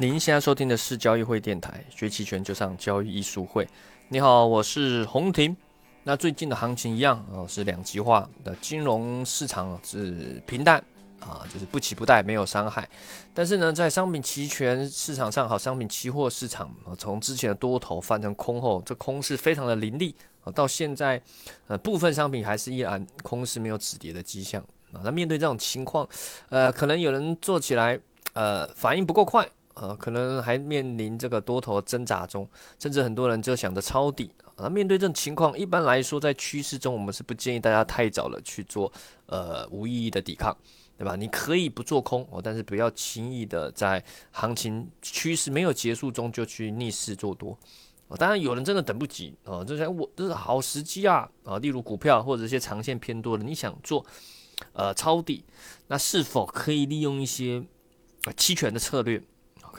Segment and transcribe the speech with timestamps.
[0.00, 3.68] 您现在收听的是交易会电台，学期权就上交易艺术会。
[4.08, 5.54] 你好，我是洪婷。
[6.04, 10.82] 那最近的行情一样哦，是两极化的金融市场是平淡
[11.20, 12.88] 啊，就是不起不带，没有伤害。
[13.34, 21.20] 但是呢，在商品期权市场上，好，商品期货市场，从之前的多头翻成空后，这空势非常的凌厉啊，到现在
[21.66, 24.62] 呃，部分商品还是依然空势没有止跌的迹象
[24.94, 25.04] 啊。
[25.04, 26.08] 那面对这种情况，
[26.48, 28.00] 呃，可能有人做起来
[28.32, 29.46] 呃反应不够快。
[29.80, 32.46] 呃，可能还面临这个多头挣扎中，
[32.78, 34.68] 甚至很多人就想着抄底啊。
[34.68, 38.92] 面对这种情况，一般来说，在趋势中，我们是不建议大家太早了去做
[39.24, 40.54] 呃无意义的抵抗，
[40.98, 41.16] 对吧？
[41.16, 47.58] 你可以不做空哦，但是不要轻易的在行情趋势没有结束中就去逆势做多。
[48.18, 54.04] 当然，有人真的等不及啊，就是我这是好时机啊啊，例如股票或者一些长线偏多的，你想做
[54.74, 55.42] 呃抄底，
[55.86, 57.64] 那是否可以利用一些
[58.36, 59.22] 期权的策略？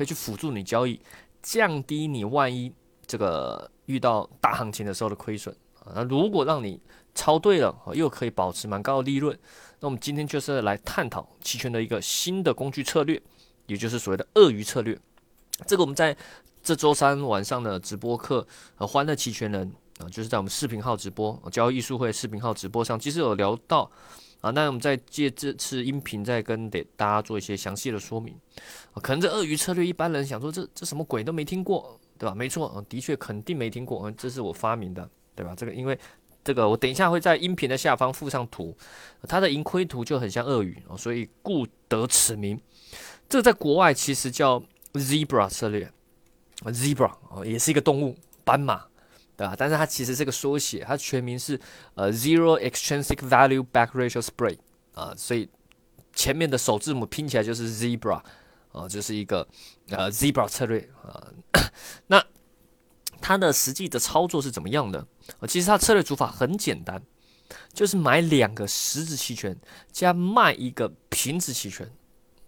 [0.02, 1.00] 可以去辅助你交易，
[1.44, 2.73] 降低你万一
[3.05, 5.93] 这个遇到大行情的时候的亏损啊。
[5.93, 6.82] 那如果让你
[7.13, 9.38] 抄对了，又可以保持蛮高的利润，
[9.80, 13.21] 那我们今天就是来探讨期权的一个新的工具策略，
[13.68, 14.99] 也就是所谓的鳄鱼策略。
[15.68, 16.18] 这个我们在
[16.63, 23.91] 这周三晚上的直播课和欢乐期权人啊，就是在我们视频号直播交易艺术会视频号直播上，其实有聊到。
[24.41, 28.35] 啊，那我们再借这次音频再跟得大家做一些详细的说明。
[28.95, 32.35] 可能这鳄鱼策略一般人想说这这什么鬼都没听过，对吧？
[32.35, 35.53] 没错，的确肯定没听过，这是我发明的，对吧？
[35.55, 35.97] 这个因为
[36.43, 38.75] 这个我等一下会在音频的下方附上图，
[39.27, 42.59] 它的盈亏图就很像鳄鱼哦，所以故得此名。
[43.29, 44.62] 这个在国外其实叫
[44.93, 45.89] zebra 策略
[46.65, 48.85] ，zebra 哦也是一个动物，斑马。
[49.41, 49.55] 对吧？
[49.57, 51.59] 但是它其实是个缩写，它全名是
[51.95, 54.59] 呃 Zero Extrinsic Value Back Ratio Spread
[54.93, 55.49] 啊，所以
[56.13, 58.21] 前面的首字母拼起来就是 Zebra
[58.71, 59.47] 啊，就是一个
[59.89, 61.25] 呃 Zebra 策略啊。
[62.05, 62.23] 那
[63.19, 65.00] 它的实际的操作是怎么样的？
[65.39, 67.01] 啊，其实它策略组法很简单，
[67.74, 69.57] 就是买两个实质期权
[69.91, 71.90] 加卖一个平值期权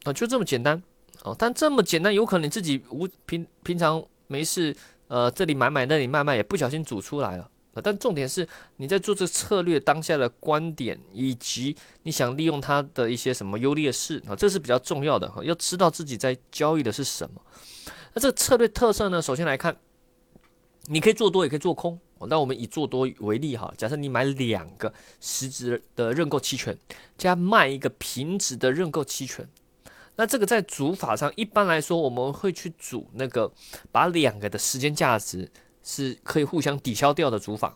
[0.04, 0.84] 啊，就这么简单
[1.24, 1.36] 哦。
[1.36, 4.78] 但这么简单，有可能你自己无平平常没事。
[5.14, 7.48] 呃，这里买买，那里卖卖，也不小心煮出来了。
[7.84, 8.48] 但重点是
[8.78, 15.44] 你在做这策略当下的观点，以及你想利用它的一些什么优劣势啊，这是比较重要的哈。
[15.44, 17.40] 要知道自己在交易的是什么。
[18.16, 19.22] 那这个策略特色呢？
[19.22, 19.78] 首先来看，
[20.88, 22.00] 你可以做多，也可以做空。
[22.28, 24.92] 那我们以做多为例哈，假设你买两个
[25.22, 26.76] 实质的认购期权，
[27.20, 29.48] 加卖一个平值的认购期权。
[30.16, 33.52] 那这个在组法上，一般来说我们会去组那个
[33.92, 35.52] 把两个的时间价值
[35.82, 37.76] 是可以互相抵消掉的组法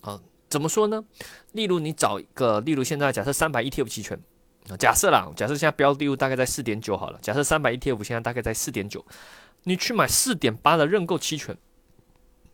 [0.00, 0.20] 啊？
[0.48, 1.04] 怎么说呢？
[1.50, 4.16] 例如你找一个，例如现在假设三百 ETF 期权
[4.68, 9.04] 啊，假设啦，假设现在标的物大概在四点九好了，假设三百 ETF 现在大概在四点九，
[9.64, 11.56] 你去买四点八的认购期权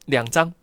[0.06, 0.54] 两张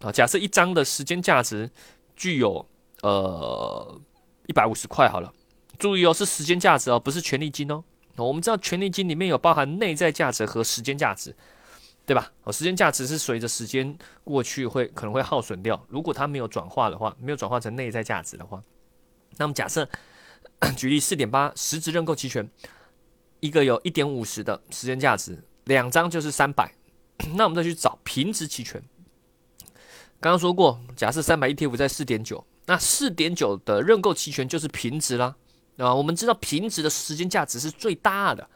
[0.00, 1.70] 啊，假设一张的时间价值
[2.16, 2.66] 具有
[3.02, 4.00] 呃
[4.46, 5.30] 一百五十块好了，
[5.78, 7.84] 注意哦，是时间价值哦，不是权利金哦。
[8.26, 11.34] 我们知道权利金里面有包含内在价值和时间价值，
[12.04, 12.32] 对吧？
[12.44, 15.84] 哦，时间价值是随着时间过去会可能会耗损掉。
[15.88, 18.62] 如果它没有转化的话，没有转化成内在价值的话，
[19.36, 19.88] 那么假设
[20.76, 22.50] 举例四点八实质认购期权，
[23.40, 26.72] 一个有一点五十的时间价值，两张就是三百。
[27.34, 28.82] 那我们再去找平值期权，
[30.20, 35.36] 刚刚说过，假设三百 ETF 在四点九，那四点九的认购期权就是平值啦。
[35.78, 38.46] 啊，我们知道平值的时间价值是最大的，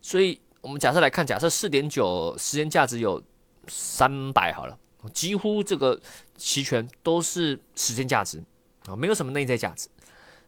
[0.00, 3.22] 所以我们假设来看，假设四点九时间价值有
[3.66, 4.78] 三百好了，
[5.12, 6.00] 几乎这个
[6.36, 8.42] 期权都是时间价值
[8.86, 9.88] 啊，没有什么内在价值。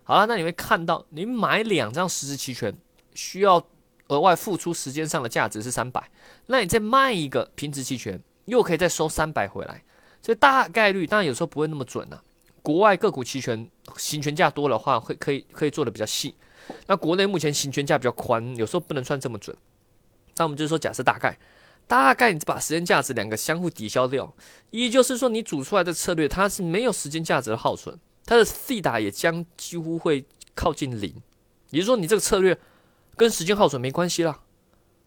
[0.04, 2.72] 好了，那你会看到，你买两张实质期权
[3.14, 3.64] 需要
[4.08, 6.10] 额外付出时间上的价值是三百，
[6.46, 9.82] 那你再卖一个平值期权，又可以再收三百回来，
[10.20, 12.22] 所以大概率当然有时候不会那么准啊。
[12.62, 16.34] 国外个股期权行权价多的话，会可以可以做的比较细。
[16.86, 19.56] 那国内目前行权价比较宽，有时候不能算这么准。
[20.36, 21.38] 那我们就是说，假设大概，
[21.86, 24.34] 大概你把时间价值两个相互抵消掉，
[24.70, 30.24] 也就是说，你组出来的策略它是没有时间价值的耗损，它的 C 打也将几乎会
[30.54, 31.14] 靠近零。
[31.70, 32.58] 也就是说，你这个策略
[33.16, 34.40] 跟时间耗损没关系啦，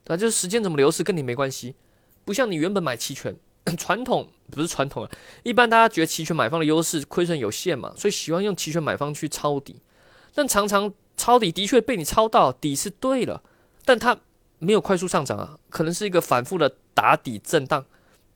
[0.03, 1.75] 对就是时间怎么流逝跟你没关系，
[2.23, 3.35] 不像你原本买期权。
[3.77, 5.12] 传统不是传统啊，
[5.44, 9.81] 一般大家觉得期权买方的优势亏损有限嘛，所以喜欢用期权买方去抄底。
[10.33, 13.41] 但常常抄底的确被你抄到底是对了，
[13.83, 14.17] 但它
[14.59, 17.83] 没有快速上涨啊，可能是一个反复的打底震荡，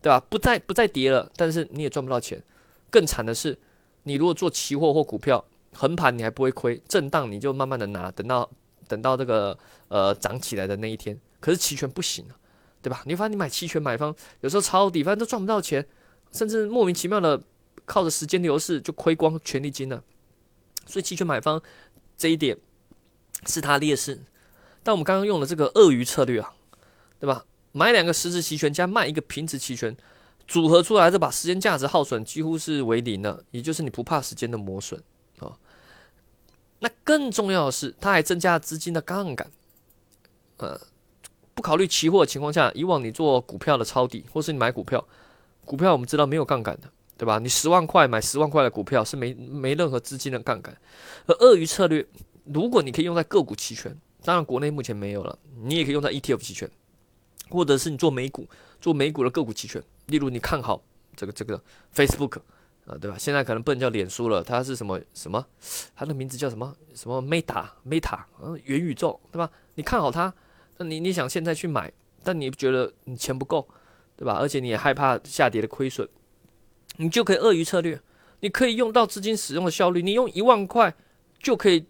[0.01, 0.19] 对吧？
[0.29, 2.41] 不再不再跌了，但是你也赚不到钱。
[2.89, 3.59] 更惨的是，
[4.03, 8.49] 你如果做期货或股票横盘，你还不会亏，震荡你就慢慢的拿，等到
[8.87, 9.55] 等到这个
[9.89, 11.19] 呃涨起来的那一天。
[11.39, 12.38] 可是期权不行啊。
[12.81, 13.01] 对吧？
[13.05, 15.85] 你发现你买期权买方有时候抄底，反正都赚不到钱，
[16.31, 17.41] 甚至莫名其妙的
[17.85, 20.03] 靠着时间流逝就亏光权利金了。
[20.85, 21.61] 所以期权买方
[22.17, 22.57] 这一点
[23.45, 24.21] 是他劣势。
[24.81, 26.53] 但我们刚刚用的这个鳄鱼策略啊，
[27.19, 27.45] 对吧？
[27.71, 29.95] 买两个实质期权加卖一个平值期权，
[30.47, 35.03] 组合出来，的把时间价值耗损几乎是为零了，也就是你不怕时间的磨损
[35.37, 35.55] 啊。
[36.79, 39.51] 那更重要的是，它还增加了资金的杠杆。
[40.57, 40.79] 呃，
[41.59, 45.05] 不考虑期货的情况下，以往你做股票的抄底，或是你买股票，
[45.65, 47.37] 股票我们知道没有杠杆的，对吧？
[47.37, 50.73] 你十万块买十万块的股票是没没任何资金的杠杆。
[51.25, 52.07] 而鳄鱼策略，
[52.45, 56.71] 如果你可以用在个股期权，当然国内目前没有了，你也可以用在 ETF 期权。
[57.49, 58.47] 或者是你做美股，
[58.79, 60.81] 做美股的个股期权，例如你看好
[61.17, 61.61] 这个这个
[61.93, 62.39] Facebook
[62.85, 63.17] 啊，对吧？
[63.19, 65.45] 现在可能不能叫脸书了，它是什么什么？
[65.93, 69.51] 它的名字叫什么什么 Meta Meta，嗯，元宇宙，对吧？
[69.75, 70.33] 你看好它，
[70.79, 71.93] 那你你想现在去买，
[72.23, 73.67] 但你觉得你钱不够，
[74.17, 74.33] 对吧？
[74.39, 76.09] 而且你也害怕下跌的亏损，
[76.97, 78.01] 你就可以鳄鱼策略，
[78.39, 80.95] 你可以用到资金使用的效率，你用一万块
[81.39, 81.85] 就可以，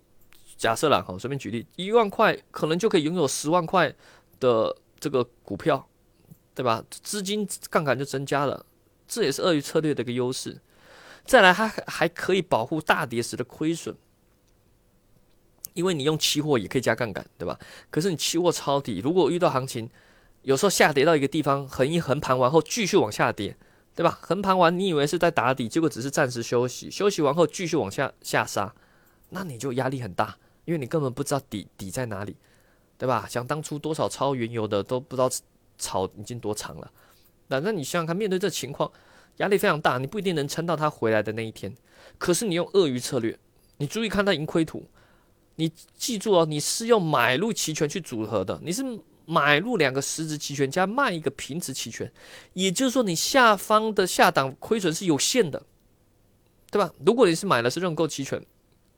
[0.57, 3.95] 假设了，好，随便举例，一万块可能就可以拥有十万块
[4.41, 4.75] 的。
[5.01, 5.87] 这个股票，
[6.53, 6.83] 对吧？
[6.89, 8.65] 资金杠杆就增加了，
[9.07, 10.59] 这也是鳄鱼策略的一个优势。
[11.23, 13.95] 再来，它还可以保护大跌时的亏损，
[15.73, 17.57] 因为你用期货也可以加杠杆，对吧？
[17.89, 19.89] 可是你期货抄底，如果遇到行情，
[20.41, 23.55] 有时候下跌到一个地方，横一横盘完后继续往下跌，
[23.95, 24.19] 对吧？
[24.21, 28.73] 横盘完你以为是在打底，结果只是暂时休息，休息完后继续往下下杀，
[29.29, 32.35] 那你就压力很大，因为你根本不知道底底在哪里。
[32.97, 33.25] 对吧？
[33.29, 35.29] 想当初多少抄原油的都不知道
[35.77, 36.91] 炒已经多长了。
[37.47, 38.91] 那那你想想看，面对这情况，
[39.37, 41.73] 压力非常大，你不一定能撑到它回来的那一天。
[42.17, 43.39] 可是你用鳄鱼策略，
[43.77, 44.85] 你注意看它盈亏图，
[45.59, 48.81] 你记住哦，你是用买入期权去组合的，你是
[49.25, 52.09] 买入两个实值期权加卖一个平值期权，
[52.53, 55.61] 也就是说你下方的下档亏损是有限的，
[56.71, 56.93] 对吧？
[57.05, 58.41] 如果你是买的是认购期权，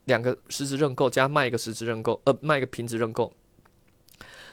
[0.04, 3.32] 两个实值认购加卖一个实值认购，呃，卖一个平值认购。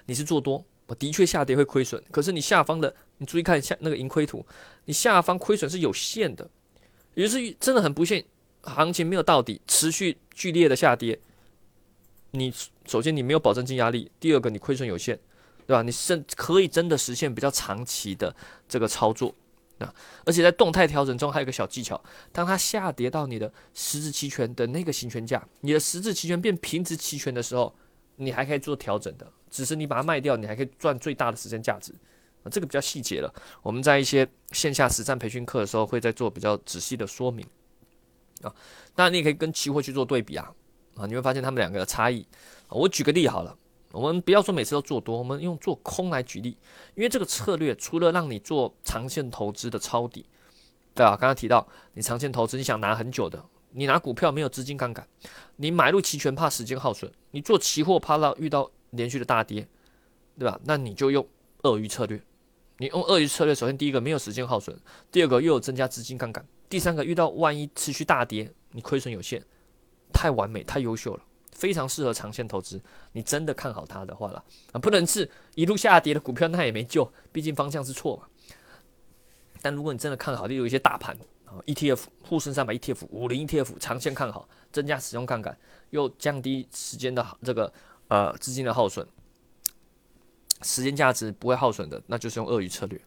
[0.07, 4.43] 你是做多，我的确下跌会亏损，可是你下方的，你注意看一下那个盈亏图，
[4.85, 6.49] 你下方亏损是有限的，
[7.13, 8.25] 也就是真的很不幸，
[8.63, 11.19] 行情没有到底，持续剧烈的下跌，
[12.31, 12.53] 你
[12.85, 15.17] 首先你没有保证金压力，第二个你亏损有限，
[15.65, 15.81] 对吧？
[15.81, 18.35] 你是可以真的实现比较长期的
[18.67, 19.33] 这个操作
[19.79, 19.93] 啊，
[20.25, 27.73] 而且在动态调整中还有个小技巧，当它下跌到你的实质期权的那个行权价，你的实质期权变平值期权的时候，
[28.17, 29.31] 你还可以做调整的。
[29.49, 31.91] 只是你把它卖掉，你还可以赚最大的时间价值
[32.43, 33.33] 啊，这个比较细节了。
[33.63, 37.43] 我们在一些线下实战培训课的时候，会再做比较仔细的说明
[38.43, 38.53] 啊。
[38.93, 40.53] 当然，你也可以跟期货去做对比啊
[40.99, 42.25] 啊，你会发现他们两个的差异。
[42.67, 43.57] 我举个例好了，
[43.91, 46.57] 我们不要说每次都做多，我们用做空来举例，
[46.95, 50.25] 因为这个策略除了让你做长线投资的抄底，
[50.93, 55.07] 对啊，刚刚提到你长线投资，你想拿很久的，你拿股票没有资金杠杆，
[55.55, 58.69] 你买入期权怕时间耗损，你做期货怕到遇到。
[58.93, 59.67] 连续的大跌，
[60.39, 60.59] 对吧？
[60.63, 61.23] 那你就用
[61.61, 62.19] 鳄鱼策略。
[62.79, 64.75] 你用鳄鱼策略，首先第一个没有时间耗损，
[65.11, 69.43] 第二个又有增加资金杠杆，第三个遇到万一持续大跌，你亏损有限，
[70.19, 71.23] 太完美，太优秀了，
[71.53, 72.81] 非常适合长线投资。
[73.13, 74.43] 你真的看好它的话了
[74.73, 78.27] 啊，不能是一路下跌的股票，那也没救，毕竟方向是错嘛。
[79.61, 85.57] 但如果你真的看好，例如一些大盘啊，ETF 沪深三百 ETF、五零 ETF，长线看好，增加使用杠杆，
[85.91, 87.71] 又降低时间的这个。
[88.09, 89.05] 呃，资金的耗损，
[90.63, 92.99] 时间价值不会耗损的，那就是用鳄鱼策略。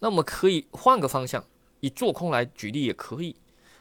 [0.00, 1.42] 那我们可以换个方向，
[1.80, 3.34] 以做空来举例也可以。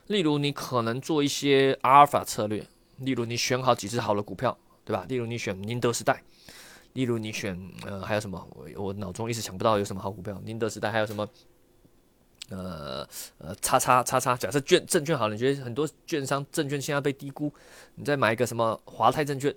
[0.08, 2.66] 例如，你可能做一些阿尔法策略，
[2.98, 5.06] 例如你选好几只好的股票，对吧？
[5.08, 6.24] 例如你选宁德时代，
[6.94, 8.48] 例如你选呃还有什么？
[8.52, 10.42] 我我脑中一时想不到有什么好股票。
[10.46, 11.28] 宁德时代还有什么？
[12.50, 13.06] 呃
[13.40, 14.34] 呃，叉叉叉叉。
[14.38, 17.54] 假设券证券好了，你觉得很多券商证券现在被低估，
[17.96, 19.54] 你再买一个什么华泰证券。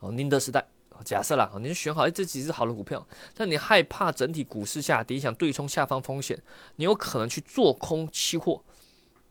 [0.00, 0.66] 哦，宁德时代，
[1.04, 3.06] 假设啦，你就选好，哎，这几只好的股票，
[3.36, 6.36] 但你害怕整体股市下跌，想对冲下方风险，
[6.74, 8.64] 你有可能去做空期货，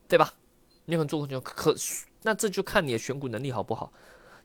[0.08, 0.34] 对吧？
[0.92, 1.74] 你可能做空期货，可
[2.24, 3.92] 那这就看你的选股能力好不好。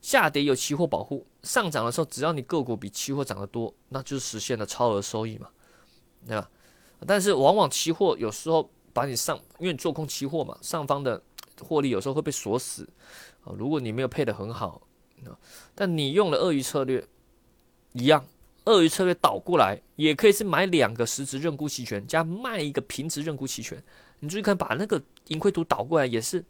[0.01, 5.49] 下跌有期货保护，上涨的时候，只要你个股比期货涨得多，那就实现了超额收益嘛，
[6.25, 6.49] 对吧？
[7.05, 11.21] 但是往往期货有时候把你上，因为你做空期货嘛，上方的
[11.61, 12.87] 获利有时候会被锁死
[13.43, 14.81] 啊，如果你没有配得很好。
[15.75, 17.05] 但你用了鳄鱼策略，
[17.93, 18.25] 一样，
[18.65, 23.83] 鳄鱼策略倒过来也可以是买两个实值认沽期权加卖一个平值认沽期权。
[24.19, 26.43] 你注意看，把那个盈亏图倒过来也是，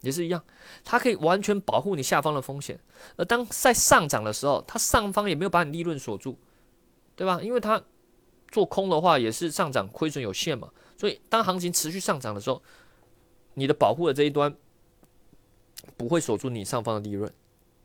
[0.00, 0.44] 也是一样，
[0.84, 2.78] 它可以完全保护你下方的风险。
[3.16, 6.38] 而当在上涨的时候，它上方也没有把你利润锁住，
[7.16, 7.40] 对吧？
[7.42, 7.82] 因为它
[8.50, 10.70] 做空的话也是上涨亏损有限嘛。
[10.96, 12.62] 所以当行情持续上涨的时候，
[13.54, 14.54] 你的保护的这一端
[15.96, 17.32] 不会锁住你上方的利润。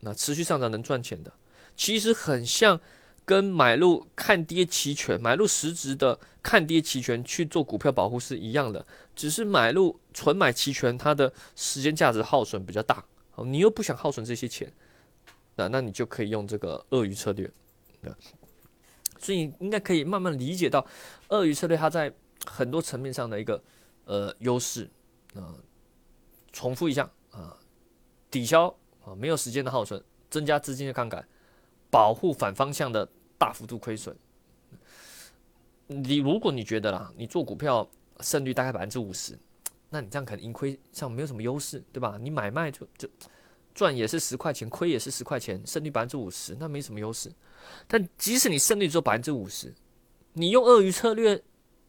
[0.00, 1.32] 那持续上涨能赚钱的，
[1.74, 2.78] 其实很像
[3.26, 13.04] 跟买入看跌期权、买入实质的看跌期权去做股票保护是一样的，只是买入纯买期权，它的时间价值耗损比较大。
[13.34, 14.72] 哦，你又不想耗损这些钱，
[15.56, 17.52] 那那你就可以用这个鳄鱼策略。
[19.18, 20.86] 所以应该可以慢慢理解到
[21.30, 22.14] 鳄鱼策略它在
[22.46, 23.60] 很多层面上的一个
[24.04, 24.88] 呃优势。
[25.34, 25.52] 啊，
[26.52, 27.58] 重复一下啊，
[28.30, 28.72] 抵消。
[29.04, 31.26] 啊，没有时间的耗损，增加资金的杠杆，
[31.90, 34.16] 保护反方向的大幅度亏损。
[35.86, 37.88] 你如果你觉得啦，你做股票
[38.20, 39.38] 胜率大概百分之五十，
[39.90, 42.18] 那你这样可能盈亏上没有什么优势，对吧？
[42.20, 43.08] 你买卖就就
[43.74, 47.30] 赚也是十块钱，亏也是十块钱，胜率百分之五十，那没什么优势。
[47.86, 49.74] 但即使你胜率只有百分之五十，
[50.32, 51.42] 你用鳄鱼策略，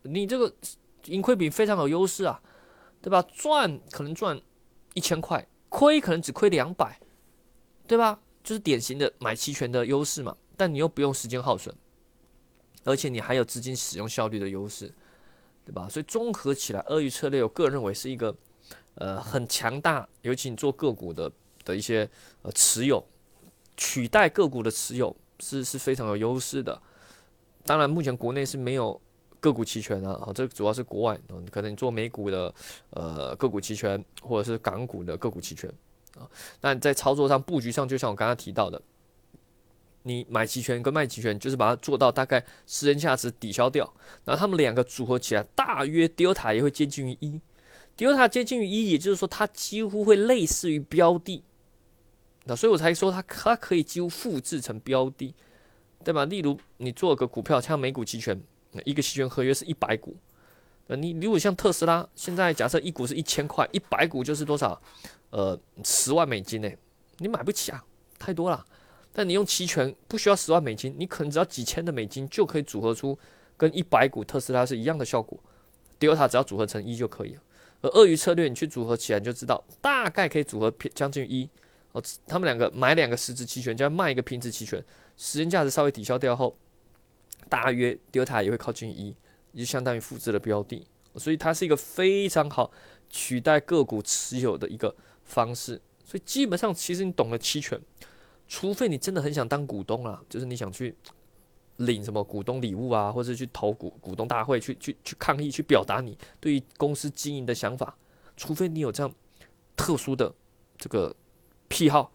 [0.03, 0.53] 你这个
[1.05, 2.41] 盈亏比非常有优势啊，
[3.01, 3.21] 对吧？
[3.33, 4.39] 赚可能赚
[4.93, 6.99] 一千块，亏可能只亏两百。
[7.87, 8.19] 对吧？
[8.43, 11.73] 就是典型的买期权的优势嘛，但你又不用时间耗损，
[12.83, 14.91] 而且你还有资金使用效率的优势，
[15.63, 15.87] 对吧？
[15.87, 18.35] 所以综合起来，鳄鱼策略，我个人认为是一个
[18.95, 21.31] 呃很强大，尤其你做个股的
[21.63, 22.09] 的一些
[22.41, 23.01] 呃持有，
[23.77, 26.81] 取代个股的持有是是非常有优势的。
[27.63, 28.99] 当然，目前国内是没有
[29.39, 31.19] 个股期权的啊，这主要是国外，
[31.51, 32.53] 可能你做美股的
[32.91, 35.71] 呃个股期权，或者是港股的个股期权。
[36.17, 36.27] 啊，
[36.61, 38.81] 那在操作上、布局上，就像我刚刚提到的，
[40.07, 47.39] 你买期权跟卖期权，就是把它做到大概时间价值抵消掉，然后他们两个组合起来，大约 delta 也会接近于一
[47.97, 51.43] ，delta 接近于一，也就是说它几乎会类似于标的，
[52.45, 55.35] 那所以我才说它它可以几乎复制成标的，
[56.03, 56.23] 对吧？
[56.25, 58.41] 例如你做个股票，像美股期权，
[58.85, 60.15] 一个期权合约是一百股。
[60.87, 64.81] 那，你如果像特斯拉，现在假设一股是一千块，一百股就是多少？
[65.31, 66.71] 呃，十万美金呢？
[67.17, 67.83] 你买不起啊，
[68.17, 68.65] 太多了。
[69.17, 73.17] 但你用期权不需要十万美金，你可能只要几千的美金就可以组合出
[73.57, 75.39] 跟一百股特斯拉是一样的效果。
[75.99, 77.41] Delta 只要组合成一就可以了。
[77.81, 81.49] 而鳄鱼策略你去组合起来，就知道大概可以组合将近一。
[81.93, 84.85] 哦，他们两个买两个实质期权，加卖一个平值期权，
[85.17, 86.55] 时间价值稍微抵消掉后，
[87.49, 89.15] 大约 Delta 也会靠近一。
[89.55, 92.71] 就相当于复制的标的，所以它是一个非常好
[93.09, 95.81] 取代个股持有的一个方式。
[96.05, 97.81] 所以基本上，其实你懂了期权，
[98.47, 100.95] 除非你真的很想当股东啦，就是你想去
[101.77, 107.97] 领什么股东礼物啊，或者去投股股东大会去去去抗议，去表达你对于公司经营的想法。
[108.35, 109.13] 除非你有这样
[109.75, 110.33] 特殊的
[110.77, 111.15] 这个
[111.67, 112.11] 癖好，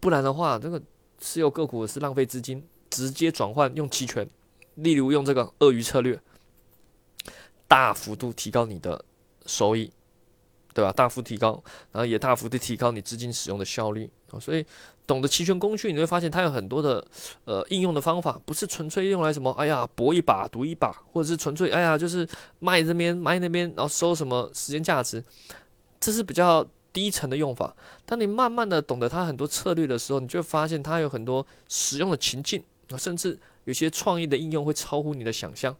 [0.00, 0.80] 不然的话，这个
[1.18, 4.28] 持有个股是浪费资金，直接转换用期权，
[4.76, 6.20] 例如用这个鳄鱼策略。
[7.66, 9.04] 大幅度提高你的
[9.44, 9.92] 收益，
[10.78, 10.92] 对吧？
[10.92, 14.38] 大幅提高，然后也大幅的提高你资金使用的效率啊！
[14.38, 14.64] 所以
[15.08, 17.04] 懂得期权工具，你会发现它有很多的
[17.46, 22.24] 呃应用的方法，不是纯粹用来什么哎呀搏一把赌一把，或者是纯粹哎呀就是
[22.60, 25.24] 卖这边卖那边，然后收什么时间价值，
[25.98, 27.74] 这是比较低层的用法。
[28.06, 35.74] 当你慢慢的懂得它很多策略的时候，你就会发现它有很多使用的情境啊，甚至有些创意的应用会超乎你的想象。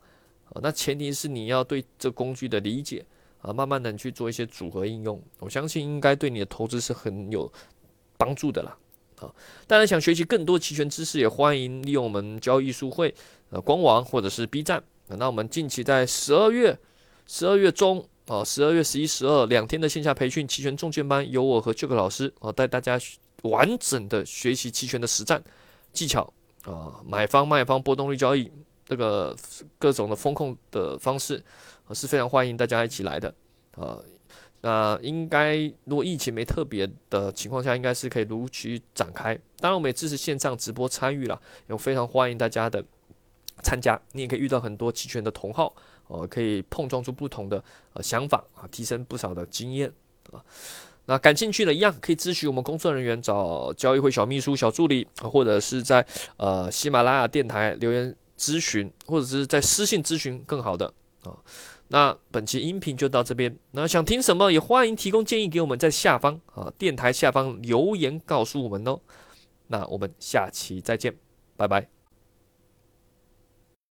[0.51, 3.05] 啊，那前提是你要对这工具的理解
[3.41, 7.51] 啊，慢慢的去做一些组合应用，我相信应该对你的投资是很有
[8.17, 8.77] 帮助的啦。
[9.21, 9.33] 啊，
[9.67, 13.15] 当然想学习更多期权知识，也欢迎利用我们交易书会
[13.51, 14.83] 呃官网或者是 B 站。
[15.07, 16.79] 那我们近期在十二月
[17.27, 22.99] 十二月中啊，十二月十一、十二两天的线下培训期权重建班，由我和这个老师啊带大家
[23.43, 25.43] 完整的学习期权的实战
[25.93, 26.33] 技巧
[26.65, 28.51] 啊，买方卖方波动率交易。
[28.85, 29.37] 这个
[29.79, 31.45] 各种的风控的方式，
[31.95, 33.33] 是非常欢迎大家一起来的
[33.77, 33.99] 啊。
[34.61, 39.35] 那应该如果疫情没特别的情况下，应该是可以如期展开。
[39.59, 42.85] 当然，我们也支持线上直播参与了，也非常欢迎大家的
[43.63, 44.01] 参加。
[44.13, 45.75] 你也可以遇到很多期权的同好，
[46.09, 49.93] 哦，可以碰撞出不同的呃想法啊，提升不少的经验
[50.33, 50.43] 啊。
[51.07, 56.05] 那感兴趣的一样可以咨询我们工作人员，找交易会小秘书、小助理，或者是在
[56.37, 58.15] 呃喜马拉雅电台留言。
[58.39, 60.87] 咨询或者是在私信咨询更好的
[61.25, 61.35] 啊，
[61.89, 63.57] 那本期音频就到这边。
[63.73, 69.01] 那想听什么也欢迎提供建议给我们，在下方啊电台下方留言告诉我们哦。
[69.69, 71.15] 那我们下期再见，
[71.57, 71.98] 拜拜。